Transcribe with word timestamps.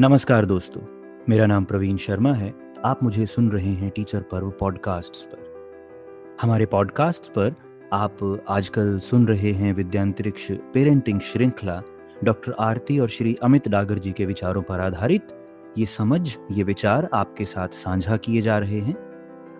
नमस्कार 0.00 0.46
दोस्तों, 0.46 0.80
मेरा 1.28 1.46
नाम 1.46 1.64
प्रवीण 1.64 1.96
शर्मा 1.96 2.32
है। 2.32 2.54
आप 2.84 3.02
मुझे 3.02 3.26
सुन 3.26 3.50
रहे 3.50 3.72
हैं 3.72 3.90
टीचर 3.90 4.20
पर्व 4.20 4.50
पॉडकास्ट 4.50 5.28
पर। 5.28 5.38
हमारे 6.42 6.66
पॉडकास्ट 6.66 7.32
पर 7.32 7.54
आप 7.92 8.44
आजकल 8.48 8.98
सुन 8.98 9.26
रहे 9.28 9.52
हैं 9.52 9.74
विद्यांतरिक्ष 9.74 10.52
पेरेंटिंग 10.52 11.20
श्रृंखला, 11.20 11.82
डॉक्टर 12.24 12.54
आरती 12.60 12.98
और 12.98 13.08
श्री 13.08 13.36
अमित 13.42 13.68
डागर 13.68 13.98
जी 13.98 14.12
के 14.12 14.26
विचारों 14.26 14.62
पर 14.62 14.80
आधारित 14.80 15.22
ये 15.78 15.86
समझ, 15.86 16.36
ये 16.50 16.64
विचार 16.64 17.08
आपके 17.14 17.44
साथ 17.44 17.68
साझा 17.68 18.16
किए 18.16 18.40
जा 18.40 18.58
रहे 18.58 18.80
हैं। 18.80 18.96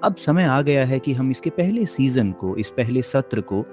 अब 0.05 0.17
समय 0.17 0.45
आ 0.45 0.63
गया 0.63 0.85
है 0.85 0.99
कि 0.99 1.13
हम 1.13 1.31
इसके 1.31 1.51
पहले 1.51 1.87
सीज़न 1.87 2.33
को, 2.33 2.57
इस 2.57 2.71
पहले 2.71 3.03
सत्र 3.03 3.41
को 3.41 3.65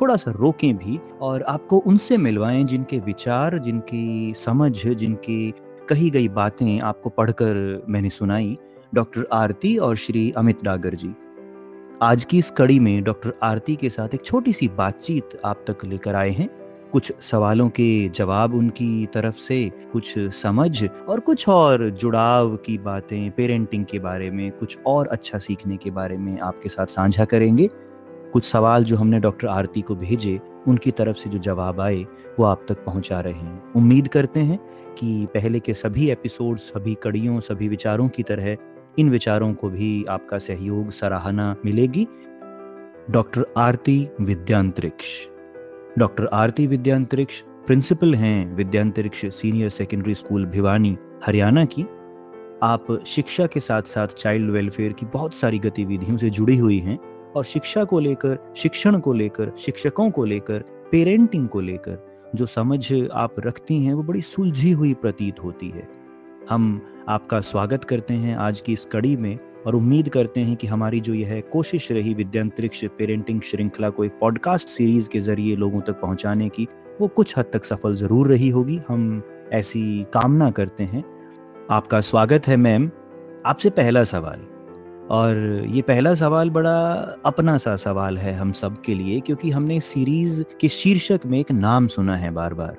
थोड़ा 0.00 0.16
सा 0.16 0.30
रोकें 0.30 0.76
भी 0.76 1.00
और 1.20 1.42
आपको 1.42 1.78
उनसे 1.78 2.16
मिलवाएँ 2.16 2.64
जिनके 2.64 2.98
विचार, 2.98 3.58
जिनकी 3.58 4.34
समझ, 4.36 4.86
जिनकी 4.86 5.54
कही 5.88 6.10
गई 6.10 6.28
बातें 6.28 6.80
आपको 6.80 7.10
पढ़कर 7.10 7.84
मैंने 7.88 8.10
सुनाई, 8.10 8.56
डॉक्टर 8.94 9.26
आरती 9.32 9.76
और 9.76 9.96
श्री 9.96 10.30
अमित 10.36 10.62
डागर 10.64 10.94
जी। 10.94 11.14
आज 12.02 12.24
की 12.24 12.38
इस 12.38 12.50
कड़ी 12.50 12.78
में 12.80 13.02
डॉक्टर 13.04 13.32
आरती 13.42 13.76
के 13.76 13.88
साथ 13.88 14.14
एक 14.14 14.24
छोटी 14.24 14.52
सी 14.52 14.68
बातचीत 14.68 15.40
आप 15.44 15.64
तक 15.70 15.84
लेकर 15.84 16.14
आए 16.14 16.30
हैं। 16.30 16.48
कुछ 16.92 17.12
सवालों 17.20 17.68
के 17.68 18.08
जवाब 18.08 18.54
उनकी 18.54 19.06
तरफ़ 19.06 19.36
से, 19.36 19.72
कुछ 19.92 20.18
समझ 20.18 20.88
और 21.08 21.20
कुछ 21.20 21.48
और 21.48 21.90
जुड़ाव 21.90 22.56
की 22.56 22.78
बातें 22.78 23.30
पेरेंटिंग 23.30 23.84
के 23.84 23.98
बारे 23.98 24.30
में, 24.30 24.50
कुछ 24.50 24.78
और 24.86 25.06
अच्छा 25.06 25.38
सीखने 25.38 25.76
के 25.76 25.90
बारे 25.90 26.16
में 26.16 26.40
आपके 26.40 26.68
साथ 26.68 26.86
साझा 26.86 27.24
करेंगे। 27.24 27.68
कुछ 28.32 28.44
सवाल 28.44 28.84
जो 28.84 28.96
हमने 28.96 29.20
डॉक्टर 29.20 29.48
आरती 29.48 29.80
को 29.80 29.94
भेजे 29.94 30.40
उनकी 30.68 30.90
तरफ़ 30.90 31.16
से 31.16 31.30
जो 31.30 31.38
जवाब 31.38 31.80
आए, 31.80 32.02
वो 32.38 32.44
आप 32.44 32.66
तक 32.68 32.84
पहुँचा 32.84 33.20
रहे 33.20 33.32
हैं। 33.32 33.72
उम्मीद 33.72 34.08
करते 34.08 34.40
हैं 34.40 34.60
कि 34.98 35.26
पहले 35.34 35.60
के 35.60 35.74
सभी 35.74 36.10
एपिसोड 36.10 36.56
सभी 36.56 36.94
कड़ियों, 36.94 37.40
सभी 37.40 37.68
विचारों 37.68 38.08
की 38.08 38.22
तरह 38.22 38.56
इन 38.98 39.10
विचारों 39.10 39.54
को 39.54 39.70
भी 39.70 40.04
आपका 40.04 40.38
सहयोग, 40.38 40.90
सराहना 40.90 41.56
मिलेगी। 41.64 42.08
Doctor 43.10 43.46
Aarti 43.56 44.08
Vidyantriksh. 44.20 45.28
Doctor 45.98 46.26
Aarti 46.26 46.66
Vidyantriksh 46.66 47.40
principal 47.40 48.14
हैं 48.14 48.56
Vidyantriksh 48.56 49.26
senior 49.26 49.68
secondary 49.68 50.14
school 50.14 50.46
Bhiwani, 50.46 50.96
Haryana 51.26 51.64
की। 51.64 51.82
आप 52.62 53.04
शिक्षा 53.06 53.46
के 53.46 53.60
साथ 53.60 53.82
साथ 53.82 54.08
चाइल्ड 54.08 54.50
वेलफेयर 54.50 54.92
की 54.92 55.06
बहुत 55.06 55.34
सारी 55.34 55.58
गतिविधियों 55.58 56.16
से 56.16 56.30
जुड़ी 56.30 56.56
हुई 56.56 56.78
हैं। 56.78 57.13
और 57.36 57.44
शिक्षा 57.44 57.84
को 57.84 58.00
लेकर, 58.00 58.38
शिक्षण 58.56 58.98
को 58.98 59.12
लेकर, 59.12 59.52
शिक्षकों 59.58 60.10
को 60.10 60.24
लेकर 60.24 60.64
पेरेंटिंग 60.92 61.48
को 61.48 61.60
लेकर, 61.60 62.14
जो 62.34 62.46
समझ 62.46 62.92
आप 63.12 63.34
रखती 63.38 63.84
हैं, 63.84 63.94
वो 63.94 64.02
बड़ी 64.02 64.20
सुलझी 64.20 64.70
हुई 64.70 64.94
प्रतीत 64.94 65.44
होती 65.44 65.68
है। 65.68 65.88
हम 66.50 66.82
आपका 67.08 67.40
स्वागत 67.40 67.84
करते 67.84 68.14
हैं 68.14 68.36
आज 68.36 68.60
की 68.60 68.72
इस 68.72 68.84
कड़ी 68.84 69.16
में 69.16 69.38
और 69.66 69.74
उम्मीद 69.74 70.08
करते 70.08 70.40
हैं 70.40 70.56
कि 70.56 70.66
हमारी 70.66 71.00
जो 71.00 71.14
यह 71.14 71.42
कोशिश 71.52 71.92
रही 71.92 72.14
विद्यांतरिक्ष 72.14 72.84
पेरेंटिंग 72.84 73.40
श्रृंखला 73.40 73.90
को 73.90 74.04
एक 74.04 74.12
पॉडकास्ट 74.20 74.68
सीरीज़ 74.68 75.08
के 75.08 75.20
ज़रिए 75.20 75.56
लोगों 75.56 75.80
तक 75.80 76.00
पहुँचाने 76.00 76.48
की, 76.48 76.68
वो 77.00 77.08
कुछ 77.08 77.38
हद 77.38 77.44
तक 77.52 77.64
सफल 77.64 77.94
ज़रूर 77.94 78.28
रही 78.28 78.48
होगी। 78.48 78.80
हम 78.88 79.22
ऐसी 79.52 80.04
कामना 80.04 80.50
करते 80.50 80.84
हैं। 80.84 81.04
आपका 81.70 82.00
स्वागत 82.00 82.46
है, 82.46 82.56
मैम। 82.56 82.90
आपसे 83.46 83.70
पहला 83.70 84.04
सवाल। 84.04 84.53
और 85.10 85.64
ये 85.66 85.82
पहला 85.82 86.14
सवाल 86.14 86.50
बड़ा 86.50 86.92
अपना 87.26 87.56
सा 87.56 87.76
सवाल 87.76 88.18
है 88.18 88.34
हम 88.34 88.52
सब 88.52 88.80
के 88.80 88.94
लिए, 88.94 89.20
क्योंकि 89.20 89.50
हमने 89.50 89.80
सीरीज़ 89.80 90.42
के 90.60 90.68
शीर्षक 90.68 91.20
में 91.26 91.40
एक 91.40 91.52
नाम 91.52 91.86
सुना 91.86 92.16
है 92.16 92.30
बार 92.30 92.54
बार 92.54 92.76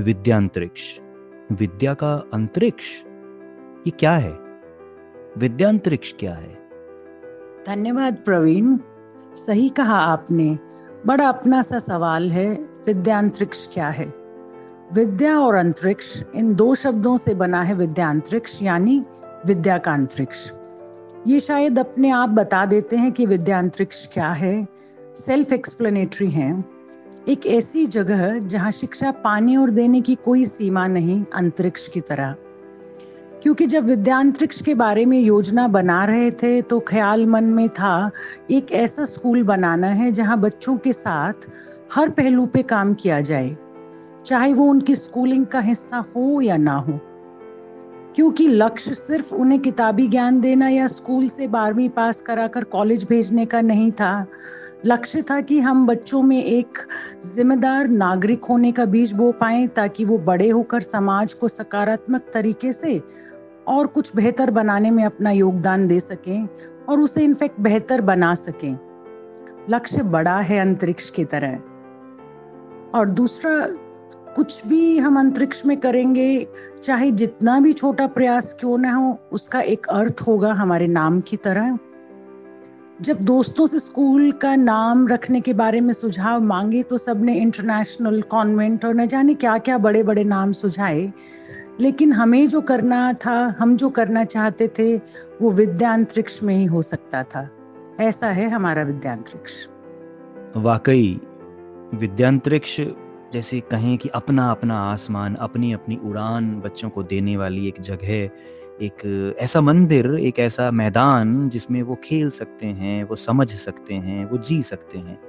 विद्यांतरिक्ष। 0.00 0.98
विद्या 1.52 1.94
का 1.94 2.24
अंतरिक्ष? 2.34 2.84
ये 3.86 3.90
क्या 3.90 4.12
है? 4.12 4.38
विद्यांतरिक्ष 5.38 6.12
क्या 6.12 6.34
है? 6.34 6.70
धन्यवाद 7.66 8.14
प्रवीण, 8.14 8.78
सही 9.34 9.68
कहा 9.68 9.98
आपने। 9.98 10.58
बड़ा 11.06 11.28
अपना 11.28 11.62
सा 11.62 11.78
सवाल 11.78 12.30
है, 12.30 12.54
विद्यांतरिक्ष 12.86 13.68
क्या 13.68 13.88
है? 13.88 14.14
विद्या 14.92 15.38
और 15.38 15.54
अंतरिक्ष 15.54 16.22
इन 16.34 16.54
दो 16.54 16.74
शब्दों 16.74 17.16
से 17.16 17.34
बना 17.34 17.62
है 17.62 17.74
विद्यांतरिक्ष, 17.74 18.62
यानी 18.62 19.04
विद्या 19.46 19.78
का 19.78 19.92
अंतरिक्ष। 19.92 20.52
ये 21.26 21.40
शायद 21.40 21.78
अपने 21.78 22.10
आप 22.10 22.28
बता 22.28 22.66
देते 22.66 22.96
हैं 22.96 23.12
कि 23.12 23.26
विद्यांतरिक्ष 23.26 24.08
क्या 24.12 24.30
है। 24.30 24.68
सेल्फ 25.16 25.52
एक्सप्लेनेटरी 25.52 26.30
है। 26.30 26.64
एक 27.28 27.46
ऐसी 27.46 27.86
जगह 27.86 28.38
जहाँ 28.38 28.70
शिक्षा 28.70 29.10
पाने 29.10 29.56
और 29.56 29.70
देने 29.70 30.00
की 30.00 30.14
कोई 30.14 30.44
सीमा 30.44 30.86
नहीं 30.86 31.24
अंतरिक्ष 31.34 31.88
की 31.88 32.00
तरह। 32.00 32.34
क्योंकि 33.42 33.66
जब 33.66 33.84
विद्यांतरिक्ष 33.84 34.62
के 34.62 34.74
बारे 34.74 35.04
में 35.04 35.20
योजना 35.20 35.68
बना 35.68 36.04
रहे 36.04 36.30
थे 36.30 36.62
तो 36.62 36.80
ख्याल 36.80 37.26
मन 37.26 37.44
में 37.44 37.68
था, 37.68 38.10
एक 38.50 38.72
ऐसा 38.72 39.04
स्कूल 39.04 39.42
बनाना 39.42 39.86
है 39.86 40.12
जहाँ 40.12 40.40
बच्चों 40.40 40.76
के 40.76 40.92
साथ 40.92 41.32
हर 41.94 42.10
पहलू 42.10 42.46
पे 42.46 42.62
काम 42.62 42.94
किया 42.94 43.20
जाए। 43.20 43.56
चाहे 44.26 44.52
वो 44.52 44.64
उनकी 44.64 44.94
स्कूलिंग 44.94 45.46
का 45.46 45.60
हिस्सा 45.60 46.04
हो 46.16 46.40
या 46.40 46.56
ना 46.56 46.74
हो। 46.74 47.00
क्योंकि 48.16 48.48
लक्ष्य 48.48 48.94
सिर्फ़ 48.94 49.34
उन्हें 49.34 49.60
किताबी 49.60 50.08
ज्ञान 50.08 50.40
देना 50.40 50.68
या 50.68 50.86
स्कूल 50.86 51.28
से 51.28 51.48
बारहवीं 51.48 51.88
पास 51.88 52.22
कराकर 52.22 52.64
कॉलेज 52.64 53.04
भेजने 53.04 53.46
का 53.46 53.60
नहीं 53.60 53.92
था। 53.92 54.26
लक्ष्य 54.86 55.22
था 55.22 55.40
कि 55.40 55.60
हम 55.60 55.86
बच्चों 55.86 56.22
में 56.22 56.44
एक 56.44 56.78
जिम्मेदार 57.34 57.88
नागरिक 57.88 58.44
होने 58.44 58.72
का 58.72 58.84
बीज 58.84 59.12
बो 59.12 59.32
पाए 59.32 59.66
ताकि 59.66 60.04
वो 60.04 60.18
बड़े 60.18 60.48
होकर 60.48 60.80
समाज 60.80 61.34
को 61.34 61.48
सकारात्मक 61.48 62.22
तरीके 62.34 62.72
से 62.72 63.02
और 63.68 63.86
कुछ 63.86 64.16
बेहतर 64.16 64.50
बनाने 64.50 64.90
में 64.90 65.04
अपना 65.04 65.30
योगदान 65.30 65.86
दे 65.86 66.00
सकें 66.00 66.48
और 66.88 67.00
उसे 67.00 67.24
इनफेक्ट 67.24 67.60
बेहतर 67.60 68.00
बना 68.00 68.34
सकें। 68.34 68.78
लक्ष्य 69.70 70.02
बड़ा 70.02 70.40
है 70.40 70.58
अंतरिक्ष 70.58 71.10
की 71.10 71.24
तरह। 71.24 71.60
और 72.94 73.10
दूसरा 73.10 73.68
कुछ 74.38 74.66
भी 74.66 74.98
हम 74.98 75.18
अंतरिक्ष 75.18 75.66
में 75.66 75.76
करेंगे, 75.76 76.46
चाहे 76.82 77.10
जितना 77.10 77.60
भी 77.60 77.72
छोटा 77.72 78.06
प्रयास 78.06 78.56
क्यों 78.60 78.78
ना 78.78 78.92
हो, 78.92 79.18
उसका 79.32 79.60
एक 79.60 79.86
अर्थ 79.86 80.20
होगा 80.26 80.52
हमारे 80.52 80.86
नाम 80.86 81.20
की 81.20 81.36
तरह। 81.36 81.78
जब 83.00 83.20
दोस्तों 83.20 83.66
से 83.66 83.78
स्कूल 83.78 84.32
का 84.32 84.56
नाम 84.56 85.08
रखने 85.08 85.40
के 85.40 85.52
बारे 85.52 85.80
में 85.80 85.92
सुझाव 85.92 86.40
मांगे 86.40 86.82
तो 86.82 86.96
सबने 86.96 87.34
इंटरनेशनल 87.34 88.22
कॉन्वेंट 88.22 88.84
और 88.84 88.94
न 88.94 89.06
जाने 89.06 89.34
क्या 89.34 89.58
क्या 89.58 89.78
बड़े 89.78 90.02
बड़े 90.02 90.24
नाम 90.24 90.52
सुझाए। 90.52 91.12
लेकिन 91.80 92.12
हमें 92.12 92.48
जो 92.48 92.60
करना 92.60 93.12
था, 93.12 93.56
हम 93.58 93.76
जो 93.76 93.90
करना 93.90 94.24
चाहते 94.24 94.68
थे, 94.68 94.96
वो 95.42 95.50
विद्यांतरिक्ष 95.50 96.42
में 96.42 96.54
ही 96.54 96.64
हो 96.64 96.82
सकता 96.82 97.22
था। 97.22 97.48
ऐसा 98.00 98.26
है 98.26 98.48
हमारा 98.48 98.82
विद्यांतरिक्ष। 98.82 99.66
वाकई, 100.56 101.20
विद्यांतरिक्ष 101.94 102.80
जैसे 103.32 103.60
कहें 103.60 103.98
कि 103.98 104.08
अपना 104.08 104.50
अपना 104.50 104.80
आसमान, 104.80 105.34
अपनी 105.34 105.72
अपनी 105.72 105.96
उड़ान 106.04 106.60
बच्चों 106.60 106.90
को 106.90 107.02
देने 107.02 107.36
वाली 107.36 107.68
एक 107.68 107.80
जगह, 107.80 108.30
एक 108.82 109.34
ऐसा 109.38 109.60
मंदिर, 109.60 110.14
एक 110.14 110.38
ऐसा 110.38 110.70
मैदान 110.70 111.48
जिसमें 111.48 111.82
वो 111.82 111.98
खेल 112.04 112.30
सकते 112.30 112.66
हैं, 112.66 113.04
वो 113.04 113.16
समझ 113.16 113.50
सकते 113.50 113.94
हैं, 113.94 114.30
वो 114.30 114.38
जी 114.38 114.62
सकते 114.62 114.98
हैं। 114.98 115.20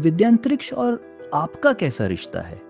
विद्यांतरिक्ष 0.00 0.72
और 0.72 1.18
आपका 1.34 1.72
कैसा 1.72 2.06
रिश्ता 2.06 2.40
है? 2.40 2.62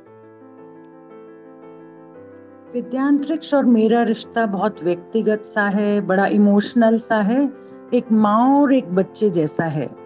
विद्यांतरिक्ष 2.72 3.54
और 3.54 3.64
मेरा 3.64 4.02
रिश्ता 4.02 4.46
बहुत 4.46 4.82
व्यक्तिगत 4.84 5.44
सा 5.44 5.62
है, 5.62 6.00
बड़ा 6.00 6.26
इमोशनल 6.26 6.98
सा 6.98 7.16
है, 7.16 7.52
एक 7.94 8.12
माँ 8.12 8.62
और 8.62 8.74
एक 8.74 8.86
बच्चे 8.86 9.30
जैसा 9.30 9.64
है। 9.64 10.05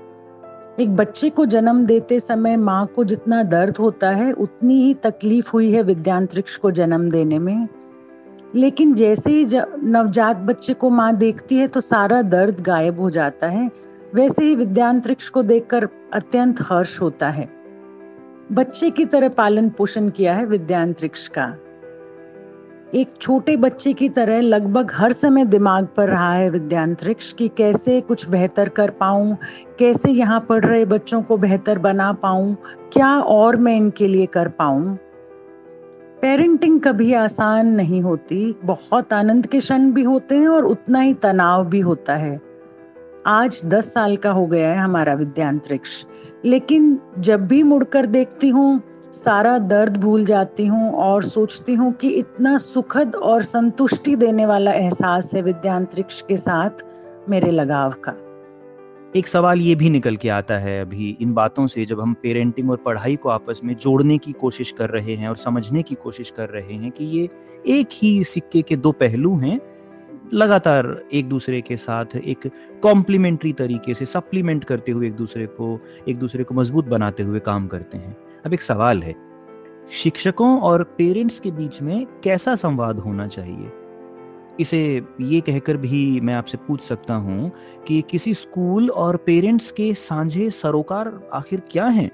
एक 0.80 0.96
बच्चे 0.96 1.30
को 1.30 1.46
जन्म 1.46 1.82
देते 1.82 2.20
समय 2.20 2.56
माँ 2.56 2.86
को 2.86 3.04
जितना 3.04 3.42
दर्द 3.42 3.76
होता 3.76 4.10
है, 4.10 4.32
उतनी 4.32 4.82
ही 4.82 4.94
तकलीफ़ 4.94 5.50
हुई 5.50 5.72
है 5.72 5.82
विद्यांतरिक्ष 5.82 6.56
को 6.56 6.70
जन्म 6.70 7.08
देने 7.08 7.38
में। 7.38 7.68
लेकिन 8.54 8.94
जैसे 8.94 9.30
ही 9.30 9.46
नवजात 9.82 10.36
बच्चे 10.36 10.74
को 10.74 10.90
माँ 10.90 11.16
देखती 11.16 11.56
है 11.56 11.68
तो 11.68 11.80
सारा 11.80 12.22
दर्द 12.22 12.60
गायब 12.60 13.00
हो 13.00 13.10
जाता 13.10 13.46
है। 13.46 13.70
वैसे 14.14 14.44
ही 14.44 14.54
विद्यांतरिक्ष 14.54 15.28
को 15.28 15.42
देखकर 15.42 15.88
अत्यंत 16.12 16.56
हर्ष 16.60 17.00
होता 17.00 17.30
है। 17.30 17.48
बच्चे 18.52 18.90
की 18.90 19.04
तरह 19.04 19.28
पालन 19.28 19.68
पोषण 19.68 20.08
किया 20.08 20.34
है 20.34 20.46
विद्यांतरिक्ष 20.46 21.28
का। 21.28 21.54
एक 22.94 23.10
छोटे 23.20 23.56
बच्चे 23.56 23.92
की 23.92 24.08
तरह 24.08 24.40
लगभग 24.40 24.90
हर 24.94 25.12
समय 25.12 25.44
दिमाग 25.44 25.86
पर 25.96 26.08
रहा 26.08 26.32
है 26.32 26.48
विद्यांतरिक्ष 26.50 27.32
कि 27.32 27.48
कैसे 27.48 28.00
कुछ 28.00 28.28
बेहतर 28.28 28.68
कर 28.68 28.90
पाऊँ, 28.90 29.36
कैसे 29.78 30.10
यहाँ 30.10 30.40
पढ़ 30.40 30.64
रहे 30.64 30.84
बच्चों 30.84 31.22
को 31.22 31.36
बेहतर 31.36 31.78
बना 31.78 32.12
पाऊँ, 32.12 32.56
क्या 32.92 33.08
और 33.18 33.56
मैं 33.56 33.76
इनके 33.76 34.08
लिए 34.08 34.26
कर 34.26 34.48
पाऊँ? 34.48 34.96
पेरेंटिंग 36.20 36.80
कभी 36.80 37.12
आसान 37.14 37.66
नहीं 37.66 38.02
होती, 38.02 38.54
बहुत 38.64 39.12
आनंद 39.12 39.46
के 39.46 39.58
क्षण 39.58 39.90
भी 39.92 40.02
होते 40.02 40.34
हैं 40.34 40.48
और 40.48 40.64
उतना 40.64 41.00
ही 41.00 41.14
तनाव 41.14 41.68
भी 41.68 41.80
होता 41.80 42.16
है। 42.16 42.40
आज 43.26 43.60
दस 43.64 43.92
साल 43.94 44.16
का 44.16 44.30
हो 44.30 44.46
गया 44.46 44.72
है 44.72 44.78
हमारा 44.78 45.14
विद्यांतरिक्ष, 45.14 46.04
लेकिन 46.44 46.98
जब 47.18 47.46
भी 47.46 47.62
मुड़कर 47.62 48.06
देखती 48.06 48.48
हूँ 48.48 48.80
सारा 49.12 49.56
दर्द 49.58 49.96
भूल 49.96 50.24
जाती 50.24 50.66
हूँ 50.66 50.90
और 50.94 51.24
सोचती 51.24 51.74
हूँ 51.74 51.92
कि 51.92 52.08
इतना 52.08 52.56
सुखद 52.58 53.14
और 53.14 53.42
संतुष्टि 53.42 54.14
देने 54.16 54.46
वाला 54.46 54.72
एहसास 54.72 55.30
है 55.34 55.42
विद्यांतरिक्ष 55.42 56.20
के 56.22 56.36
साथ 56.36 56.84
मेरे 57.28 57.50
लगाव 57.50 57.94
का। 58.04 58.12
एक 59.16 59.28
सवाल 59.28 59.60
ये 59.60 59.74
भी 59.74 59.90
निकल 59.90 60.16
के 60.16 60.28
आता 60.28 60.58
है 60.58 60.80
अभी 60.80 61.16
इन 61.20 61.32
बातों 61.34 61.66
से 61.66 61.84
जब 61.84 62.00
हम 62.00 62.14
पेरेंटिंग 62.14 62.70
और 62.70 62.76
पढ़ाई 62.76 63.16
को 63.16 63.28
आपस 63.28 63.60
में 63.64 63.74
जोड़ने 63.74 64.18
की 64.18 64.32
कोशिश 64.32 64.72
कर 64.72 64.90
रहे 64.90 65.14
हैं 65.14 65.28
और 65.28 65.36
समझने 65.36 65.82
की 65.82 65.94
कोशिश 65.94 66.30
कर 66.30 66.48
रहे 66.48 66.74
हैं 66.74 66.90
कि 66.90 67.04
ये 67.04 67.28
एक 67.68 67.88
ही 67.92 68.22
सिक्के 68.24 68.62
के 68.62 68.76
दो 68.76 68.92
पहलू 68.92 69.36
हैं, 69.36 69.60
लगातार 70.34 70.86
एक 71.12 71.28
दूसरे 71.28 71.60
के 71.60 71.76
साथ 71.76 72.16
एक 72.16 72.50
कॉम्प्लीमेंट्री 72.82 73.52
तरीके 73.52 73.94
से 73.94 74.06
सप्लीमेंट 74.06 74.64
करते 74.64 74.92
हुए 74.92 75.06
एक 75.06 75.14
दूसरे 75.14 75.46
को, 75.46 75.78
एक 76.08 76.18
दूसरे 76.18 76.44
को 76.44 76.54
मज़बूत 76.54 76.88
बनाते 76.88 77.22
हुए 77.22 77.40
काम 77.40 77.66
करते 77.66 77.98
हैं। 77.98 78.16
अब 78.46 78.54
एक 78.54 78.62
सवाल 78.62 79.02
है। 79.02 79.14
शिक्षकों 79.90 80.60
और 80.60 80.82
पेरेंट्स 80.82 81.40
के 81.40 81.50
बीच 81.50 81.82
में 81.82 82.06
कैसा 82.24 82.54
संवाद 82.54 82.98
होना 82.98 83.26
चाहिए? 83.26 83.72
इसे 84.60 85.02
ये 85.20 85.40
कहकर 85.40 85.76
भी 85.76 86.20
मैं 86.20 86.34
आपसे 86.34 86.58
पूछ 86.58 86.80
सकता 86.80 87.14
हूँ 87.14 87.52
कि 87.88 88.02
किसी 88.02 88.34
स्कूल 88.34 88.90
और 88.90 89.16
पेरेंट्स 89.16 89.72
के 89.72 89.94
साझे 89.94 90.50
सरोकार 90.50 91.28
आखिर 91.32 91.62
क्या 91.70 91.86
हैं? 91.86 92.10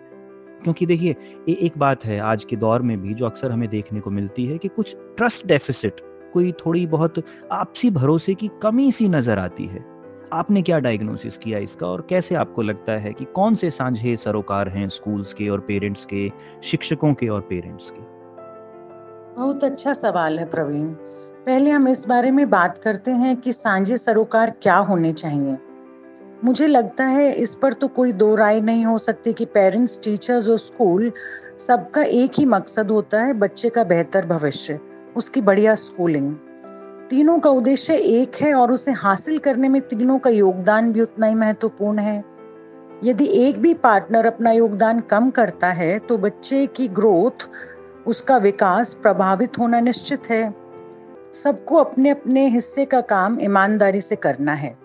क्योंकि 0.62 0.86
देखिए 0.86 1.16
एक 1.48 1.78
बात 1.78 2.04
है 2.04 2.20
आज 2.20 2.44
के 2.44 2.56
दौर 2.56 2.82
में 2.82 3.02
भी 3.02 3.14
जो 3.14 3.26
अक्सर 3.26 3.52
हमें 3.52 3.68
देखने 3.68 4.00
को 4.00 4.10
मिलती 4.10 4.46
है 4.46 4.58
कि 4.58 4.68
कुछ 4.68 4.96
ट्रस्ट 5.16 5.46
डेफिसिट, 5.46 6.00
कोई 6.32 6.52
थोड़ी 6.52 6.86
बहुत 6.86 7.22
आपसी 7.52 7.90
भरोसे 7.90 8.34
की 8.34 8.50
कमी 8.62 8.92
सी 8.92 9.08
नज़र 9.08 9.38
आती 9.38 9.66
है। 9.66 9.95
आपने 10.32 10.62
क्या 10.62 10.78
डायग्नोसिस 10.78 11.38
किया 11.38 11.58
इसका 11.58 11.86
और 11.86 12.06
कैसे 12.10 12.34
आपको 12.34 12.62
लगता 12.62 12.92
है 12.92 13.12
कि 13.12 13.24
कौन 13.24 13.54
से 13.54 13.70
साझे 13.70 14.16
सरोकार 14.16 14.68
हैं 14.68 14.88
स्कूल्स 14.88 15.32
के 15.32 15.48
और 15.48 15.60
पेरेंट्स 15.60 16.04
के, 16.04 16.32
शिक्षकों 16.62 17.14
के 17.14 17.28
और 17.28 17.40
पेरेंट्स 17.40 17.90
के? 17.90 18.00
बहुत 19.36 19.64
अच्छा 19.64 19.92
सवाल 19.92 20.38
है 20.38 20.44
प्रवीण। 20.44 20.86
पहले 21.46 21.70
हम 21.70 21.88
इस 21.88 22.06
बारे 22.06 22.30
में 22.30 22.50
बात 22.50 22.78
करते 22.78 23.10
हैं 23.10 23.36
कि 23.36 23.52
साझे 23.52 23.96
सरोकार 23.96 24.50
क्या 24.62 24.76
होने 24.76 25.12
चाहिए। 25.12 25.56
मुझे 26.44 26.66
लगता 26.66 27.04
है 27.04 27.32
इस 27.32 27.54
पर 27.54 27.72
तो 27.72 27.88
कोई 27.88 28.12
दो 28.12 28.34
राय 28.34 28.60
नहीं 28.60 28.84
हो 28.84 28.98
सकती 28.98 29.32
कि 29.32 29.44
पेरेंट्स 29.44 30.00
टीचर्स 30.04 30.48
और 30.48 30.56
स्कूल 30.56 31.12
सबका 31.58 32.02
एक 32.02 32.32
ही 32.38 32.44
मकसद 32.44 32.90
होता 32.90 33.22
है 33.22 33.32
बच्चे 33.32 33.68
का 33.68 33.84
बेहतर 33.84 34.26
भविष्य, 34.26 34.78
उसकी 35.16 35.40
बढ़िया 35.40 35.74
स्कूलिंग 35.74 36.34
तीनों 37.10 37.38
का 37.38 37.50
उद्देश्य 37.50 37.94
एक 37.94 38.34
है 38.34 38.54
और 38.54 38.72
उसे 38.72 38.92
हासिल 38.92 39.38
करने 39.38 39.68
में 39.68 39.80
तीनों 39.82 40.18
का 40.18 40.30
योगदान 40.30 40.92
भी 40.92 41.00
उतना 41.00 41.26
ही 41.26 41.34
महत्वपूर्ण 41.34 41.98
है। 41.98 42.24
यदि 43.04 43.26
एक 43.26 43.58
भी 43.58 43.74
पार्टनर 43.74 44.26
अपना 44.26 44.52
योगदान 44.52 45.00
कम 45.00 45.30
करता 45.30 45.70
है 45.70 45.98
तो 45.98 46.18
बच्चे 46.18 46.66
की 46.66 46.88
ग्रोथ, 46.88 47.48
उसका 48.06 48.36
विकास 48.36 48.94
प्रभावित 48.94 49.58
होना 49.58 49.80
निश्चित 49.80 50.30
है। 50.30 50.54
सबको 51.34 51.76
अपने 51.76 52.10
अपने 52.10 52.48
हिस्से 52.48 52.84
का 52.84 53.00
काम 53.00 53.40
ईमानदारी 53.40 54.00
से 54.00 54.16
करना 54.16 54.54
है। 54.54 54.76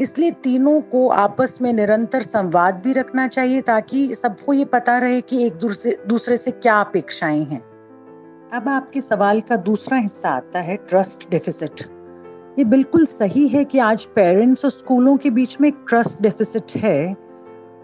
इसलिए 0.00 0.30
तीनों 0.30 0.80
को 0.80 1.08
आपस 1.08 1.58
में 1.62 1.72
निरंतर 1.72 2.22
संवाद 2.22 2.82
भी 2.84 2.92
रखना 2.92 3.28
चाहिए 3.28 3.60
ताकि 3.60 4.14
सबको 4.14 4.52
ये 4.52 4.64
पता 4.64 4.98
रहे 4.98 5.20
कि 5.20 5.46
एक 5.46 5.54
दूसरे 5.54 5.98
दूसरे 6.08 6.36
से 6.36 6.50
क्या 6.50 6.80
अपेक्षाएँ 6.80 7.44
हैं। 7.44 7.71
अब 8.52 8.68
आपके 8.68 9.00
सवाल 9.00 9.40
का 9.40 9.56
दूसरा 9.56 9.98
हिस्सा 9.98 10.30
आता 10.30 10.60
है 10.60 10.76
ट्रस्ट 10.88 11.30
डेफिसिट 11.30 11.80
ये 12.58 12.64
बिल्कुल 12.64 13.06
सही 13.06 13.46
है 13.48 13.64
कि 13.64 13.78
आज 13.78 14.04
पेरेंट्स 14.04 14.64
और 14.64 14.70
स्कूलों 14.70 15.16
के 15.16 15.30
बीच 15.30 15.56
में 15.60 15.70
ट्रस्ट 15.88 16.20
डेफिसिट 16.22 16.76
है। 16.76 17.14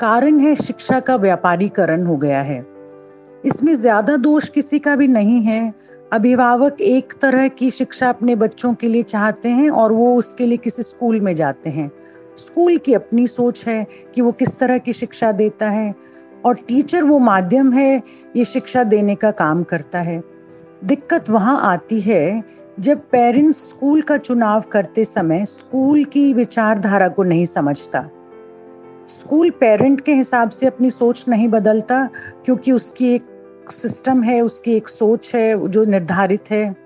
कारण 0.00 0.38
है 0.38 0.54
शिक्षा 0.54 1.00
का 1.00 1.16
व्यापारीकरण 1.16 2.04
हो 2.06 2.16
गया 2.16 2.42
है। 2.42 2.58
इसमें 3.44 3.74
ज़्यादा 3.74 4.16
दोष 4.16 4.48
किसी 4.48 4.78
का 4.78 4.96
भी 4.96 5.08
नहीं 5.08 5.40
है। 5.42 5.74
अभिभावक 6.12 6.80
एक 6.80 7.12
तरह 7.12 7.48
की 7.48 7.70
शिक्षा 7.70 8.08
अपने 8.08 8.36
बच्चों 8.36 8.74
के 8.74 8.88
लिए 8.88 9.02
चाहते 9.04 9.48
हैं 9.48 9.70
और 9.70 9.92
वो 9.92 10.14
उसके 10.16 10.46
लिए 10.46 10.58
किसी 10.58 10.82
स्कूल 10.82 11.20
में 11.20 11.34
जाते 11.34 11.70
हैं। 11.70 11.90
स्कूल 12.36 12.76
की 12.76 12.94
अपनी 12.94 13.26
सोच 13.26 13.66
है 13.68 13.86
कि 14.14 14.20
वो 14.20 14.32
किस 14.32 14.58
तरह 14.58 14.78
की 14.78 14.92
शिक्षा 14.92 15.32
देता 15.34 15.70
है 15.70 15.94
और 16.44 16.64
टीचर 16.68 17.02
वो 17.02 17.18
माध्यम 17.18 17.72
है 17.72 18.02
ये 18.36 18.44
शिक्षा 18.46 18.84
देने 18.84 19.14
का 19.14 19.30
काम 19.30 19.62
करता 19.62 20.00
है। 20.00 20.22
दिक्कत 20.84 21.30
वहाँ 21.30 21.60
आती 21.62 22.00
है 22.00 22.44
जब 22.80 22.98
पेरेंट्स 23.10 23.68
स्कूल 23.68 24.02
का 24.02 24.16
चुनाव 24.16 24.60
करते 24.62 25.04
समय 25.04 25.44
स्कूल 25.44 26.04
की 26.04 26.32
विचारधारा 26.34 27.08
को 27.08 27.22
नहीं 27.22 27.46
समझता। 27.46 28.10
स्कूल 29.08 29.50
पेरेंट 29.50 30.00
के 30.00 30.14
हिसाब 30.14 30.50
से 30.50 30.66
अपनी 30.66 30.90
सोच 30.90 31.24
नहीं 31.28 31.48
बदलता 31.48 32.08
क्योंकि 32.44 32.72
उसकी 32.72 33.14
एक 33.14 33.24
सिस्टम 33.70 34.22
है, 34.22 34.40
उसकी 34.40 34.72
एक 34.72 34.88
सोच 34.88 35.34
है, 35.34 35.68
जो 35.68 35.84
निर्धारित 35.84 36.50
है। 36.50 36.76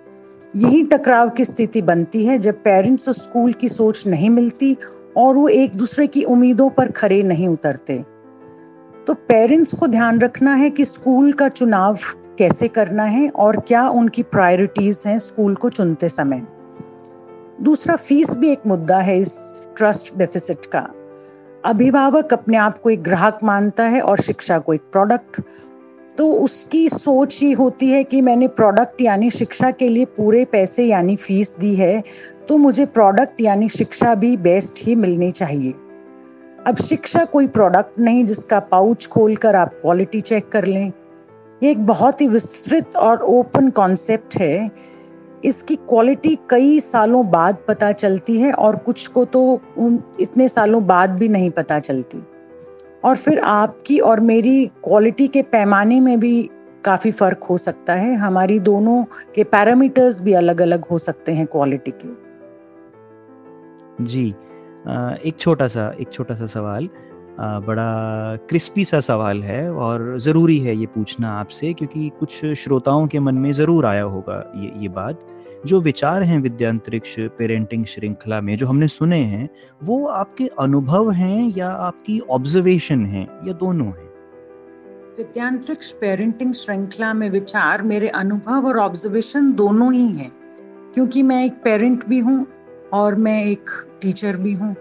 यही 0.57 0.83
टकराव 0.85 1.31
की 1.31 1.45
स्थिति 1.45 1.83
बनती 1.83 2.25
है 2.27 2.39
जब 2.39 2.63
पेरेंट्स 2.63 3.09
और 3.09 3.15
स्कूल 3.15 3.53
की 3.53 3.69
सोच 3.69 4.07
नहीं 4.07 4.31
मिलती 4.31 4.77
और 5.17 5.35
वो 5.35 5.49
एक 5.49 5.77
दूसरे 5.77 6.07
की 6.07 6.25
उम्मीदों 6.25 6.71
पर 6.71 6.91
खड़े 6.91 7.23
नहीं 7.23 7.49
उतरते। 7.49 8.05
तो 9.07 9.15
पेरेंट्स 9.15 9.75
को 9.75 9.87
ध्यान 9.87 10.21
रखना 10.21 10.55
है 10.55 10.71
कि 10.71 10.85
स्कूल 10.85 11.33
का 11.33 11.49
चुनाव 11.49 11.99
कैसे 12.39 12.69
करना 12.69 13.05
है 13.05 13.29
और 13.29 13.61
क्या 13.61 13.89
उनकी 13.89 14.23
प्रायोरिटीज 14.23 15.03
हैं 15.07 15.19
स्कूल 15.19 15.55
को 15.55 15.69
चुनते 15.71 16.09
समय। 16.09 16.43
दूसरा 17.63 17.97
फ़ीस 17.97 18.35
भी 18.35 18.51
एक 18.53 18.67
मुद्दा 18.67 18.99
है 18.99 19.19
इस 19.19 19.63
ट्रस्ट 19.77 20.17
डेफिसिट 20.17 20.67
का। 20.67 20.89
अभिभावक 21.65 22.33
अपने 22.33 22.57
आप 22.57 22.79
को 22.79 22.91
एक 22.91 23.03
ग्राहक 23.03 23.39
मानता 23.43 23.85
है 23.85 24.01
और 24.01 24.21
शिक्षा 24.21 24.59
को 24.59 24.75
एक 24.75 24.83
प्रोडक्ट 24.93 25.41
तो 26.19 26.27
उसकी 26.35 26.89
सोच 26.89 27.43
ये 27.43 27.53
होती 27.53 27.89
है 27.91 28.03
कि 28.05 28.21
मैंने 28.21 28.49
प्रोडक्ट 28.49 29.01
यानी 29.01 29.31
शिक्षा 29.31 29.71
के 29.71 29.89
लिए 29.89 30.05
पूरे 30.05 30.45
पैसे 30.45 30.85
यानी 30.85 31.17
फ़ीस 31.17 31.55
दी 31.59 31.75
है 31.75 32.03
तो 32.49 32.57
मुझे 32.57 32.87
प्रोडक्ट 32.87 33.41
यानी 33.41 33.69
शिक्षा 33.69 34.15
भी 34.15 34.37
बेस्ट 34.37 34.85
ही 34.87 34.95
मिलनी 34.95 35.31
चाहिए। 35.31 35.73
अब 36.67 36.77
शिक्षा 36.79 37.25
कोई 37.25 37.47
प्रोडक्ट 37.47 37.99
नहीं 37.99 38.25
जिसका 38.25 38.59
पाउच 38.61 39.07
खोलकर 39.07 39.57
आप 39.57 39.75
क्वालिटी 39.75 40.21
चेक 40.21 40.49
कर 40.49 40.65
लें। 40.65 40.93
ये 41.63 41.71
एक 41.71 41.85
बहुत 41.87 42.21
ही 42.21 42.27
विस्तृत 42.29 42.97
और 42.97 43.23
ओपन 43.23 43.71
कॉन्सेप्ट 43.71 44.37
है। 44.37 44.71
इसकी 45.45 45.77
क्वालिटी 45.79 46.39
कई 46.51 46.79
सालों 46.81 47.31
बाद 47.31 47.57
पता 47.69 47.91
चलती 47.93 48.39
है 48.41 48.53
और 48.53 48.77
कुछ 48.77 49.07
को 49.07 49.25
तो 49.25 49.61
उन 49.79 50.03
इतने 50.21 50.49
सालों 50.49 50.87
बाद 50.87 51.11
भी 51.11 51.29
नहीं 51.29 51.51
पता 51.51 51.79
चलती। 51.79 52.23
और 53.05 53.17
फिर 53.17 53.39
आपकी 53.41 53.99
और 54.01 54.21
मेरी 54.21 54.67
क्वालिटी 54.85 55.29
के 55.29 55.43
पैमाने 55.43 56.01
में 56.01 56.19
भी 56.21 56.51
काफ़ी 56.85 57.11
फ़र्क 57.11 57.43
हो 57.43 57.57
सकता 57.57 57.95
है। 57.95 58.15
हमारी 58.15 58.59
दोनों 58.61 59.05
के 59.35 59.45
पैरामीटर्स 59.45 60.21
भी 60.23 60.33
अलग 60.33 60.61
अलग 60.63 60.85
हो 60.85 60.99
सकते 60.99 61.33
हैं 61.33 61.47
क्वालिटी 61.47 61.93
के। 61.95 62.09
जी 64.05 64.29
एक 65.29 65.35
छोटा 65.39 65.67
सा, 65.67 65.95
एक 66.01 66.13
छोटा 66.13 66.35
सा 66.35 66.47
सवाल। 66.47 66.89
बड़ा 67.41 68.37
क्रिस्पी 68.37 68.85
सा 68.85 69.01
सवाल 69.01 69.43
है 69.43 69.73
और 69.73 70.19
ज़रूरी 70.19 70.59
है 70.59 70.77
ये 70.77 70.87
पूछना 70.87 71.33
आपसे, 71.41 71.73
क्योंकि 71.73 72.11
कुछ 72.21 72.45
श्रोताओं 72.45 73.07
के 73.07 73.21
मन 73.21 73.35
में 73.35 73.53
ज़रूर 73.53 73.87
आया 73.87 74.03
होगा 74.03 74.53
ये 74.57 74.73
ये 74.77 74.89
बात। 74.89 75.29
जो 75.67 75.81
विचार 75.81 76.23
हैं 76.23 76.39
विद्यांतरिक्ष, 76.39 77.21
पेरेंटिंग 77.21 77.85
श्रृंखला 77.85 78.41
में, 78.41 78.57
जो 78.57 78.67
हमने 78.67 78.89
सुने 78.89 79.19
हैं, 79.19 79.49
वो 79.85 80.07
आपके 80.07 80.51
अनुभव 80.59 81.11
हैं 81.11 81.53
या 81.57 81.69
आपकी 81.69 82.21
ऑब्जर्वेशन 82.21 83.07
हैं? 83.07 83.29
या 83.47 83.53
दोनों 83.53 83.87
हैं। 83.87 84.13
विद्यांतरिक्ष, 85.19 85.93
पेरेंटिंग 85.93 86.53
श्रृंखला 86.53 87.15
में 87.15 87.31
विचार, 87.31 87.83
मेरे 87.83 88.09
अनुभव 88.09 88.67
और 88.67 88.79
ऑब्जर्वेशन 88.79 89.53
दोनों 89.53 89.93
ही 89.93 90.13
हैं। 90.13 90.33
क्योंकि 90.95 91.23
मैं 91.23 91.45
एक 91.45 91.53
पेरेंट 91.53 92.05
भी 92.05 92.19
हूँ 92.19 92.47
और 92.93 93.15
मैं 93.15 93.45
एक 93.45 93.71
टीचर 94.03 94.37
भी 94.37 94.55
हूँ। 94.55 94.77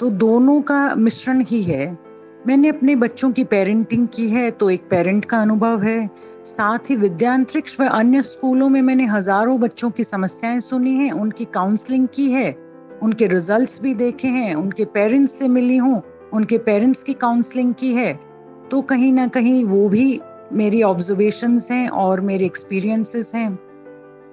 तो 0.00 0.08
दोनों 0.10 0.60
का 0.62 0.94
मिश्रण 0.94 1.40
ही 1.40 1.62
है। 1.62 1.98
मैंने 2.46 2.68
अपने 2.68 2.94
बच्चों 2.96 3.30
की 3.32 3.44
पेरेंटिंग 3.44 4.06
की 4.08 4.28
है 4.28 4.50
तो 4.50 4.70
एक 4.70 4.88
पेरेंट 4.90 5.24
का 5.24 5.38
अनुभव 5.38 5.82
है। 5.82 6.10
साथ 6.44 6.90
ही 6.90 6.96
विद्यांतरिक्ष 6.96 7.80
व 7.80 7.84
अन्य 7.84 8.22
स्कूलों 8.22 8.68
में 8.68 8.80
मैंने 8.82 9.06
हज़ारों 9.06 9.58
बच्चों 9.60 9.90
की 9.90 10.04
समस्याएँ 10.04 10.60
सुनी 10.60 10.90
हैं, 10.90 11.10
उनकी 11.12 11.44
काउंसलिंग 11.44 12.08
की 12.14 12.30
है, 12.32 12.50
उनके 13.02 13.26
रिजल्ट्स 13.26 13.80
भी 13.82 13.94
देखे 13.94 14.28
हैं, 14.28 14.54
उनके 14.54 14.84
पेरेंट्स 14.84 15.38
से 15.38 15.48
मिली 15.48 15.76
हूँ, 15.76 16.02
उनके 16.32 16.58
पेरेंट्स 16.58 17.02
की 17.02 17.14
काउंसलिंग 17.14 17.74
की 17.74 17.92
है। 17.92 18.12
तो 18.70 18.82
कहीं 18.82 19.12
ना 19.12 19.26
कहीं 19.26 19.64
वो 19.64 19.88
भी 19.88 20.20
मेरी 20.52 20.82
ऑब्जर्वेशंस 20.82 21.70
हैं 21.70 21.88
और 21.88 22.20
मेरे 22.20 22.44
एक्सपीरियंसेस 22.44 23.32
हैं। 23.34 23.58